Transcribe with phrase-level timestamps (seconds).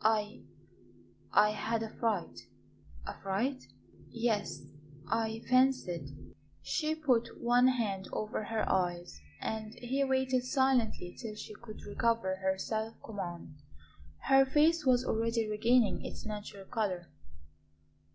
[0.00, 0.40] I
[1.34, 2.46] I had a fright"
[3.06, 3.62] "A fright?"
[4.08, 4.62] "Yes;
[5.06, 11.52] I fancied" She put one hand over her eyes, and he waited silently till she
[11.62, 13.58] should recover her self command.
[14.28, 17.10] Her face was already regaining its natural colour.